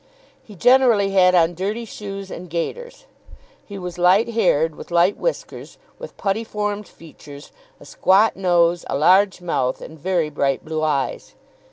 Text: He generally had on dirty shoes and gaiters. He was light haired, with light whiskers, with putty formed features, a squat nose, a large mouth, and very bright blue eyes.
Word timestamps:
He 0.43 0.55
generally 0.55 1.11
had 1.11 1.35
on 1.35 1.53
dirty 1.53 1.85
shoes 1.85 2.31
and 2.31 2.49
gaiters. 2.49 3.05
He 3.63 3.77
was 3.77 3.99
light 3.99 4.29
haired, 4.29 4.73
with 4.73 4.89
light 4.89 5.15
whiskers, 5.15 5.77
with 5.99 6.17
putty 6.17 6.43
formed 6.43 6.87
features, 6.87 7.51
a 7.79 7.85
squat 7.85 8.35
nose, 8.35 8.83
a 8.89 8.97
large 8.97 9.41
mouth, 9.41 9.79
and 9.79 9.99
very 9.99 10.31
bright 10.31 10.65
blue 10.65 10.81
eyes. 10.81 11.35